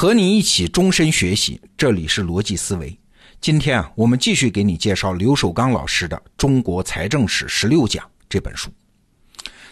[0.00, 2.98] 和你一起终身学习，这里是逻辑思维。
[3.38, 8.70] 今天啊，我们继续给你介绍刘守刚老师的《中国财政史十六讲》这本书。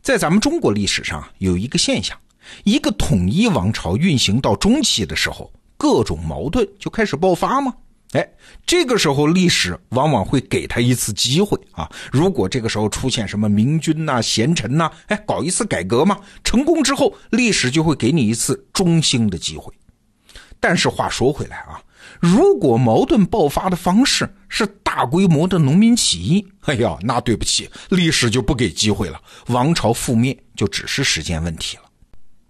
[0.00, 2.16] 在咱们中国历史上有一个现象：
[2.62, 7.74] 一个统一王朝运行到中期的时候，各种矛盾就开始爆发吗？
[8.12, 8.24] 哎，
[8.64, 11.90] 这个时候历史往往会给他一次机会啊！
[12.12, 19.74] 如果这个时候出现什么明君呐、贤臣呐，哎，搞一次改革嘛，成功之后，历史就会给你一次中兴的机会。
[20.62, 21.82] 但是话说回来啊，
[22.20, 31.82] 如果矛盾爆发的方式是大规模的农民起义，哎呀，那对不起，历史就不给机会了，王朝覆灭就只是时间问题了。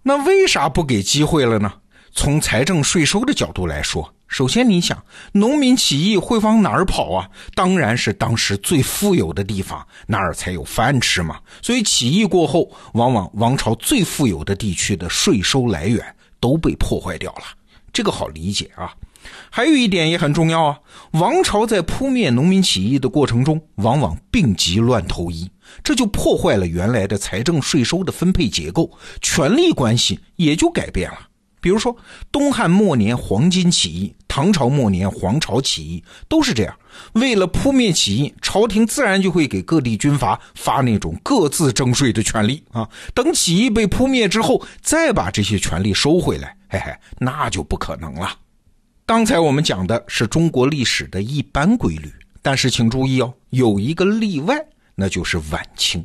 [0.02, 1.72] 那为啥不给机会了呢？
[2.14, 5.02] 从财政税收的角度来说，首先你想，
[5.32, 7.30] 农民起义会往哪儿跑啊？
[7.54, 11.40] 当然是当时最富有的地方，那儿才有饭吃嘛。
[11.62, 16.04] 所以起义过后，往往王朝最富有的地区的税收来源
[16.38, 17.44] 都被破坏掉了。
[17.92, 18.94] 这个好理解啊，
[19.50, 20.78] 还有一点也很重要啊。
[21.12, 25.50] 王朝在扑灭农民起义的过程中，往往病急乱投医，
[25.84, 28.90] 这就破坏了原来的财政税收的分配结构，
[29.20, 31.28] 权力关系也就改变了。
[31.60, 31.96] 比如说，
[32.32, 36.74] 东汉末年黄巾起义，唐朝末年黄巢起义，都是这样。
[37.12, 42.88] 为了扑灭起义，朝廷自然就会给各地军阀发那种各自征税的权利啊。
[43.14, 46.56] 等起义被扑灭之后，再把这些权利收回来。
[46.72, 48.34] 嘿嘿，那就不可能了。
[49.04, 54.56] 刚才我们讲的是中国历史的一般规律，但是请注意哦，有一个例外，
[54.94, 56.02] 那就是晚清。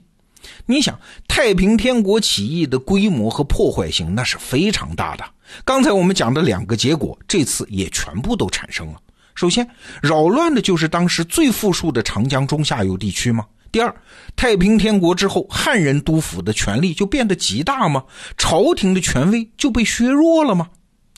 [0.66, 5.24] 你想，太平天国起义的规模和破坏性那是非常大的。
[5.64, 9.00] 刚才我们讲的两个结果，这次也全部都产生了。
[9.36, 9.66] 首先，
[10.02, 13.46] 扰乱的就是当时最富庶的长江中下游地区吗？
[13.78, 13.96] 第二，
[14.36, 18.04] 太平天国之后，汉人督抚的权力就变得极大吗？
[18.36, 20.68] 朝廷的权威就被削弱了吗？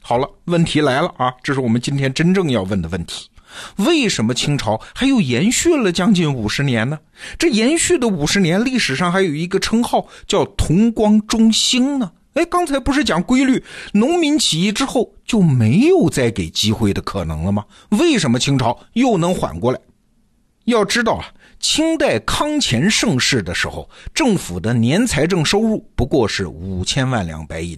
[0.01, 1.33] 好了，问题来了啊！
[1.41, 3.29] 这是我们今天真正要问的问题：
[3.77, 6.99] 为什么清朝还有延续了将近五十年呢？
[7.37, 12.11] 这延续的五十年，历史上还有一个称号叫“同光中兴”呢？
[12.33, 13.63] 哎，刚才不是讲规律，
[13.93, 17.63] 农民起义之后就没有再给机会的可能了吗？
[17.91, 19.79] 为什么清朝又能缓过来？
[20.65, 21.23] 要知道啊。
[21.59, 27.77] 清代康乾盛世的时候，政府的年财政收入不过是五千万两白银。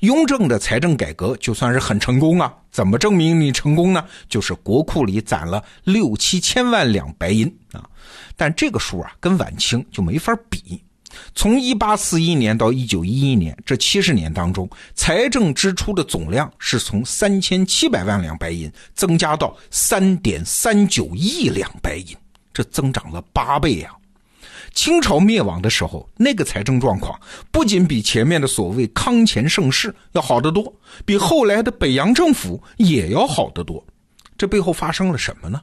[0.00, 2.52] 雍正的财政改革就算是很成功啊！
[2.70, 4.04] 怎么证明你成功呢？
[4.28, 7.88] 就是国库里攒了六七千万两白银啊！
[8.36, 10.82] 但这个数啊，跟晚清就没法比。
[11.34, 22.16] 从一八四一年到一九一一年这七十年当中，财政支出的总量是从三千七百万两白银增加到三点三九亿两白银。
[22.60, 23.90] 这增长了八倍呀！
[24.74, 27.18] 清朝灭亡的时候，那个财政状况
[27.50, 30.70] 不仅比前面的所谓康乾盛世要好得多，
[31.06, 33.82] 比后来的北洋政府也要好得多。
[34.36, 35.62] 这背后发生了什么呢？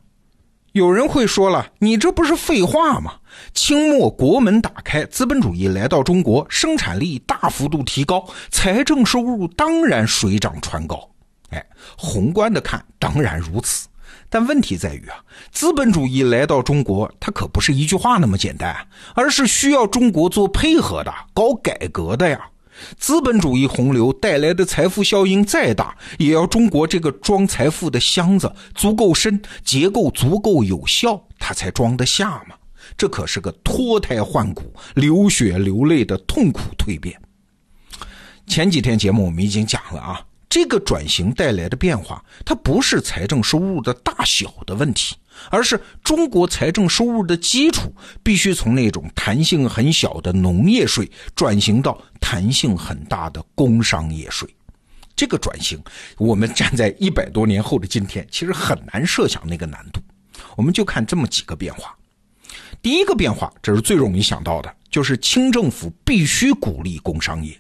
[0.71, 3.13] 有人会说了，你这不是废话吗？
[3.53, 11.07] 清末国门打开，资本主义来到中国，生产力大幅度提高，财政收入当然水涨船高。
[11.51, 11.63] 哎，
[11.95, 13.87] 宏观的看，当然如此。
[14.29, 15.17] 但问题在于啊，
[15.51, 22.49] 资本主义来到中国，它可不是一句话那么简单，而是需要中国做配合的、搞改革的呀。
[22.95, 32.55] 资本主义洪流带来的财富效应再大，也要中国这个装财富的箱子足够深、结构足够有效，它才装得下嘛。
[32.95, 37.19] 这可是个脱胎换骨、流血流泪的痛苦蜕变。
[38.45, 40.21] 前几天节目我们已经讲了啊。
[40.49, 45.15] 这个转型带来的变化，它不是财政收入的大小的问题，
[45.49, 47.93] 而是中国财政收入的基础
[48.23, 54.47] 必须从那种弹性很小的农业税转型到弹性很大的工商业税。
[55.15, 55.81] 这个转型，
[56.17, 59.99] 我们站在一百多年后的今天，其实很难设想那个难度。
[60.55, 61.95] 我们就看这么几个变化。
[62.81, 67.59] 第一个变化，这是最容易想到的，就是清政府必须鼓励工商业。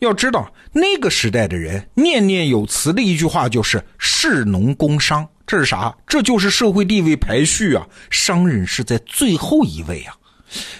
[0.00, 5.94] 要知道，那个时代的人念念有词的一句话就是“士农工商”，这是啥？
[6.06, 7.86] 这就是社会地位排序啊！
[8.08, 10.16] 商人是在最后一位啊！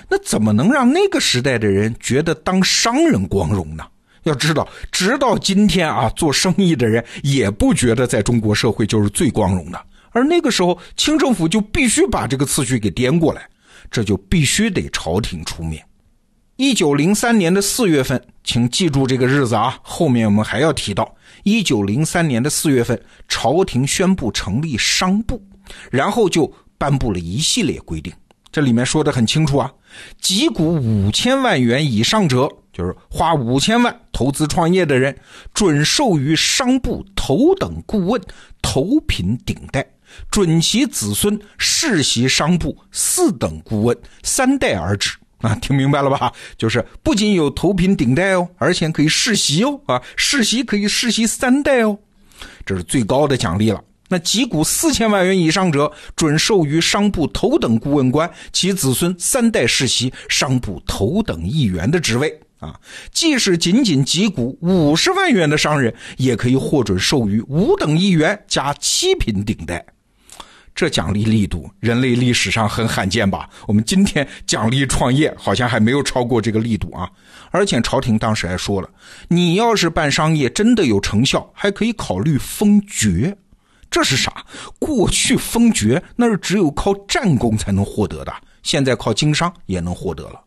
[0.08, 3.84] 那怎么能让那个时代的人觉得当商人光荣呢？
[4.22, 9.78] 要知道，直到今天啊，做生意的人也不觉得在中国社会就是最光荣的。
[10.12, 13.46] 而那个时候，清政府就必须把这个次序给颠过来，
[13.90, 15.84] 这就必须得朝廷出面。
[16.60, 19.78] 一九零三年的四月份，请记住这个日子啊！
[19.80, 25.42] 后面我们还要提到，一九零三年的四月份，朝廷宣布成立商部，
[25.90, 28.12] 然后就颁布了一系列规定。
[28.52, 29.72] 这里面说的很清楚啊，
[30.20, 35.16] 集股五千万元以上者，就是花五千万投资创业的人，
[35.54, 38.20] 准授予商部头等顾问，
[38.60, 39.82] 头品顶戴，
[40.30, 45.12] 准其子孙世袭商部四等顾问，三代而止。
[45.40, 46.32] 啊，听明白了吧？
[46.56, 51.98] 就是不仅有头品顶戴哦，而且可以世袭哦，啊，世袭可以世袭三代哦，
[52.64, 53.82] 这是最高的奖励了。
[54.08, 62.40] 那集股四千万元以上者，准授予商部头等顾问官，其子孙三代世袭商部头等议员的职位。
[62.58, 62.78] 啊，
[63.10, 69.82] 即使仅仅集股五十万元的商人，也可以获准授予五等议员加七品顶戴。
[70.80, 73.46] 这奖励力度，人类历史上很罕见吧？
[73.68, 77.06] 我们今天奖励创业，好像还没有超过这个力度啊！
[77.52, 78.88] 而且朝廷当时还说了，
[79.28, 83.36] 你要是办商业真的有成效，还可以考虑封爵。
[83.90, 84.42] 这是啥？
[84.78, 88.32] 过去封爵那是只有靠战功才能获得的，
[88.62, 90.42] 现在靠经商也能获得了。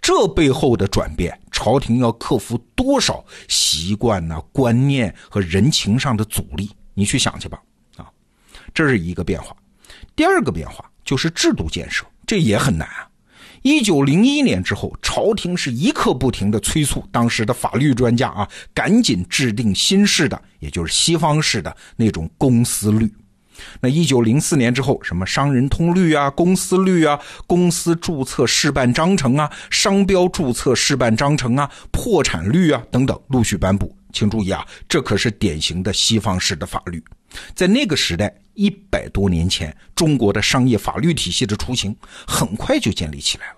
[0.00, 6.70] 这背后的转变，朝廷要克服多少习惯呢、观念和人情上的阻力？
[6.94, 7.60] 你去想去吧。
[7.96, 8.06] 啊，
[8.72, 9.56] 这是一个变化。
[10.14, 13.08] 第二个变化就是制度建设，这也很难啊。
[13.62, 23.08] 一九零一年之后，朝廷是一刻不停的催促当时的法律专家啊，赶紧制定新式的，也就是西方式的那种公司律。
[23.80, 27.16] 那一九零四年之后，什么商人通律啊、公司律啊、
[27.46, 33.96] 公司注册事办章程啊、商标注册事办章程啊、破产律啊等等陆续颁布。
[34.12, 37.02] 请注意啊，这可是典型的西方式的法律。
[37.54, 43.56] 在那个时代，一百多年前，中国的商业法律体系的雏形很快就建立起来了。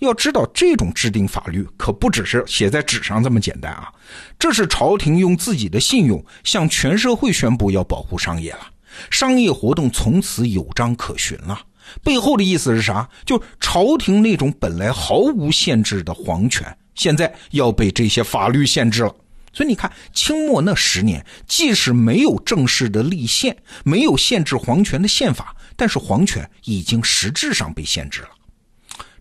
[0.00, 3.90] 要知道，这种制定法律可不只是写在纸上这么简单啊！
[4.38, 8.66] 这是朝廷用自己的信用向全社会宣布要保护商业了，
[9.10, 11.58] 商业活动从此有章可循了。
[12.02, 13.08] 背后的意思是啥？
[13.24, 19.14] 就朝廷那种本来毫无限制的皇权，现在要被这些法律限制了。
[19.52, 28.28] 所以你看，清末那十年，即使没有正式的立宪，没有限制皇权的宪法，但是皇权已经实质上被限制了。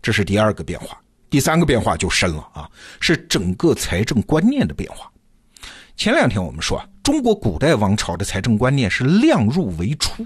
[0.02, 0.98] 这是第二个变化。
[1.30, 2.70] 第三个变化就深了啊，
[3.00, 5.10] 是整个财政观念的变化。
[5.96, 10.26] 前两天我们说，中国古代王朝的财政观念是量入为出，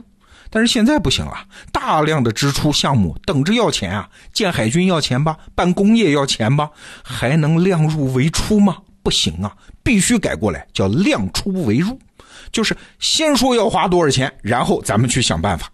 [0.50, 6.72] 但是现在不行了，大量的支出项目等着要钱啊，建海军要钱吧，办工业要钱吧，
[7.04, 8.78] 还能量入为出吗？
[9.06, 11.96] 不行啊，必须改过来，叫量出为入，
[12.52, 15.72] 就是先说要花多少钱，然后咱们去想办法。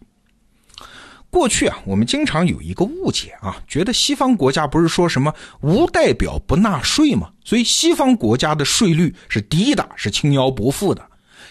[1.29, 7.29] 过去啊，我们经常有一个误解啊，觉得西方国家不是说什么无代表不纳税吗？
[7.45, 11.01] 所以西方国家的税率是低的，是轻徭薄赋的。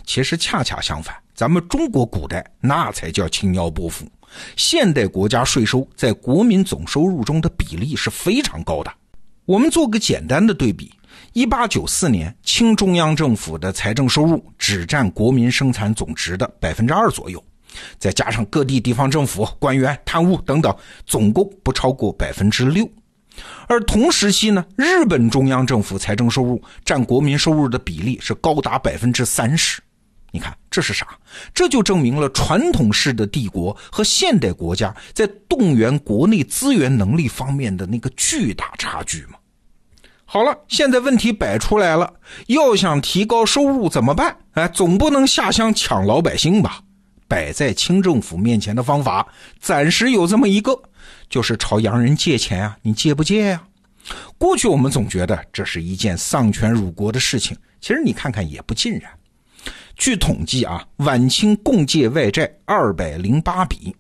[0.05, 4.07] 其实恰恰相反，咱们中国古代那才叫轻徭薄赋。
[4.55, 8.93] 现代国家税收在国民总收入中的比例是非常高的。
[9.47, 10.93] 我们做个简单的对比。
[11.33, 17.43] 一八九四年，清中央政府的财政收入只占国民生产总值的百分之二左右，
[17.99, 22.89] 再加上各地地方政府官员贪污等等，总共不超过百分之六。
[23.69, 29.81] 而同时期呢，日本中央政府财政收入占国民收入的比例是高达百分之三十。
[30.33, 31.07] 你看这是啥？
[31.55, 39.39] 这就证明了传统式的帝国和现代国家在动员国内资源能力方面的那个巨大差距嘛。
[40.33, 42.09] 好了，现在问题摆出来了，
[42.47, 44.37] 要想提高收入怎么办？
[44.53, 46.81] 哎，总不能下乡抢老百姓吧？
[47.27, 49.27] 摆在清政府面前的方法，
[49.59, 50.81] 暂时有这么一个，
[51.29, 53.61] 就是朝洋人借钱啊，你借不借呀？
[54.39, 59.11] 过去我们总觉得这是一件丧权辱国的事情，其实你看看也不尽然。
[59.97, 63.93] 据统计啊，晚清共借外债二百零八笔，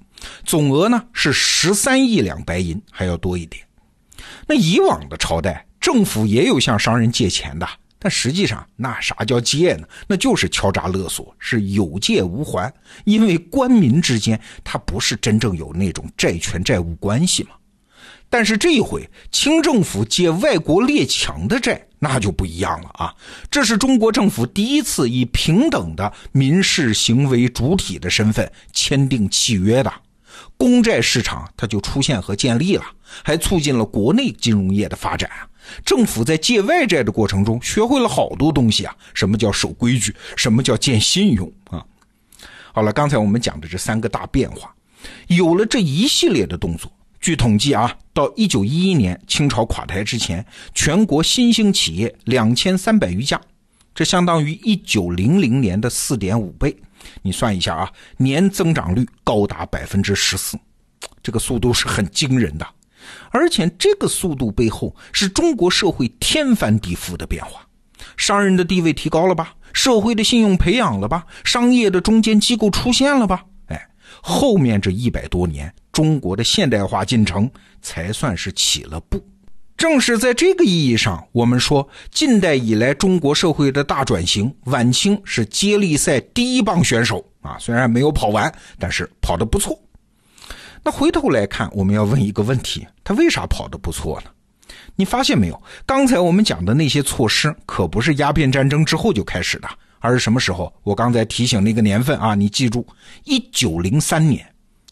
[0.45, 3.61] 总额呢是十三亿两白银，还要多一点。
[4.47, 5.66] 那以往的朝代。
[5.81, 7.67] 政府也有向商人借钱的，
[7.99, 9.89] 但实际上那啥叫借呢？
[10.07, 12.73] 那就是敲诈勒索，是有借无还。
[13.05, 17.51] 因为官民之间他不是真正有那种债权债务关系嘛。
[18.29, 23.13] 但是这一回清政府借外国列强的债，那就不一样了啊！
[23.51, 29.93] 这是中国政府第一次以平等的民事行为主体的身份签订契约的，
[30.57, 32.85] 公债市场它就出现和建立了，
[33.25, 35.50] 还促进了国内金融业的发展啊。
[35.85, 38.95] 政府在借外债的过程中，学会了好多东西啊！
[39.14, 40.14] 什么叫守规矩？
[40.37, 41.85] 什么叫建信用啊？
[42.73, 44.75] 好了，刚才我们讲的这三个大变化，
[45.29, 46.90] 有了这一系列的动作，
[47.21, 53.40] 据统计啊，到一九一一年清朝垮台之前，全国新兴企业两千三百余家，
[53.95, 56.76] 这相当于一九零零年的四点五倍。
[57.23, 60.59] 你算一下啊，年增长率高达百分之十四，
[61.23, 62.67] 这个速度是很惊人的。
[63.30, 67.66] 而且这个速度背后是中国社会天翻地覆的变化，
[68.16, 69.54] 商人的地位提高了吧？
[69.73, 71.25] 社会的信用培养了吧？
[71.45, 73.45] 商业的中间机构出现了吧？
[73.66, 73.88] 哎，
[74.21, 79.25] 后面这一百多年，中国的现代化进程才算是起了步。
[79.76, 89.80] 正是在这个意义上，我们说近代以来中国社会的大转型，晚清是接力赛第一棒选手啊，虽然没有跑完，但是跑得不错。
[90.83, 94.31] 那回头来看，我们要问一个问题：他为啥跑得不错呢？
[94.97, 95.63] 你发现没有？
[95.85, 99.69] 刚才我们讲的那些措施，可不是鸦片战争之后就开始的，
[99.99, 100.73] 而是什么时候？
[100.83, 102.87] 我刚才提醒那个年份啊，你记住，
[103.25, 104.47] 一九零三年。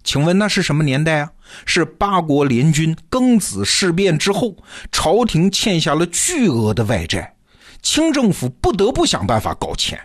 [0.05, 1.31] 请问那是什么年代啊？
[1.67, 4.57] 是八国联军庚子事变之后，
[4.91, 7.35] 朝廷欠下了巨额的外债，
[7.83, 10.01] 清政府不得不想办法搞钱。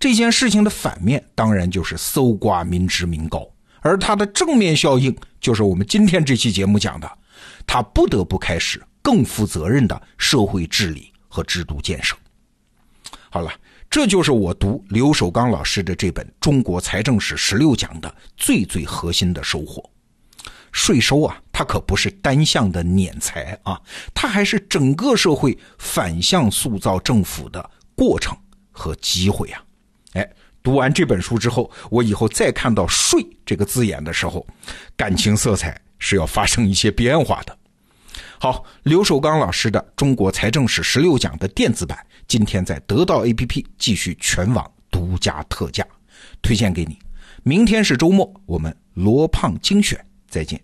[0.00, 3.48] 这件事情的反面当然就是搜刮民脂民膏，
[3.84, 7.18] 而它的正面效应就是我们今天这期节目讲的，
[7.64, 12.16] 他不得不开始更负责任的社会治理和制度建设。
[13.30, 13.52] 好了。
[13.90, 19.88] 这就是我读刘守刚老师的这本《中国财政史十六讲》的最最核心的收获。
[20.72, 23.80] 税收啊，它可不是单向的敛财啊，
[24.12, 28.36] 它还是整个社会反向塑造政府的过程
[28.72, 29.62] 和机会啊！
[30.64, 34.44] 读完这本书之后，我以后再看到“税”这个字眼的时候，
[34.96, 37.56] 感情色彩是要发生一些变化的。
[38.40, 41.98] 好，刘守刚老师的《中国财政史十六讲》的电子版。
[42.26, 45.86] 今天在得到 APP 继续全网独家特价，
[46.40, 46.98] 推荐给你。
[47.42, 50.58] 明天是周末，我们罗胖精选，再见。